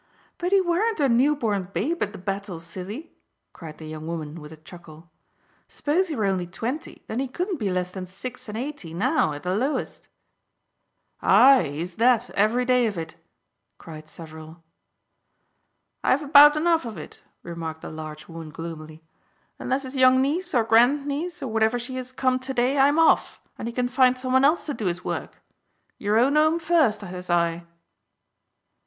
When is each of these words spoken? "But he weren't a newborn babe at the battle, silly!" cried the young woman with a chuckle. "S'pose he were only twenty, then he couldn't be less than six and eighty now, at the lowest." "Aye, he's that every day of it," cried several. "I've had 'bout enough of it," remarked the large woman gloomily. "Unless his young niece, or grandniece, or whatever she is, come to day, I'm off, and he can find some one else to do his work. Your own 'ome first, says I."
"But 0.39 0.51
he 0.51 0.59
weren't 0.61 0.99
a 0.99 1.07
newborn 1.07 1.67
babe 1.73 2.01
at 2.01 2.11
the 2.11 2.17
battle, 2.17 2.59
silly!" 2.59 3.13
cried 3.53 3.77
the 3.77 3.85
young 3.85 4.07
woman 4.07 4.41
with 4.41 4.51
a 4.51 4.57
chuckle. 4.57 5.11
"S'pose 5.67 6.07
he 6.07 6.15
were 6.15 6.25
only 6.25 6.47
twenty, 6.47 7.03
then 7.05 7.19
he 7.19 7.27
couldn't 7.27 7.59
be 7.59 7.69
less 7.69 7.91
than 7.91 8.07
six 8.07 8.49
and 8.49 8.57
eighty 8.57 8.95
now, 8.95 9.31
at 9.31 9.43
the 9.43 9.53
lowest." 9.55 10.07
"Aye, 11.21 11.67
he's 11.73 11.97
that 11.97 12.31
every 12.31 12.65
day 12.65 12.87
of 12.87 12.97
it," 12.97 13.13
cried 13.77 14.07
several. 14.09 14.63
"I've 16.03 16.21
had 16.21 16.33
'bout 16.33 16.57
enough 16.57 16.83
of 16.85 16.97
it," 16.97 17.21
remarked 17.43 17.81
the 17.83 17.91
large 17.91 18.27
woman 18.27 18.49
gloomily. 18.49 19.03
"Unless 19.59 19.83
his 19.83 19.95
young 19.95 20.19
niece, 20.19 20.55
or 20.55 20.63
grandniece, 20.63 21.43
or 21.43 21.47
whatever 21.49 21.77
she 21.77 21.97
is, 21.97 22.11
come 22.11 22.39
to 22.39 22.55
day, 22.55 22.75
I'm 22.75 22.97
off, 22.97 23.39
and 23.55 23.67
he 23.67 23.71
can 23.71 23.87
find 23.87 24.17
some 24.17 24.33
one 24.33 24.43
else 24.45 24.65
to 24.65 24.73
do 24.73 24.87
his 24.87 25.03
work. 25.05 25.43
Your 25.99 26.17
own 26.17 26.35
'ome 26.37 26.57
first, 26.57 27.01
says 27.01 27.29
I." 27.29 27.67